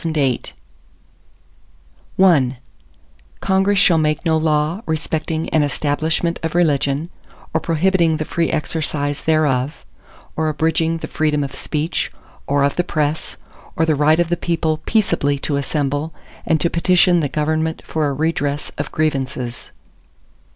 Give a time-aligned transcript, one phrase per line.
[0.03, 0.53] ARTICLE
[2.19, 2.57] I
[3.39, 7.11] Congress shall make no law respecting an establishment of religion,
[7.53, 9.85] or prohibiting the free exercise thereof;
[10.35, 12.11] or abridging the freedom of speech,
[12.47, 13.37] or of the press;
[13.75, 16.15] or the right of the people peaceably to assemble,
[16.47, 19.71] and to petition the government for a redress of grievances.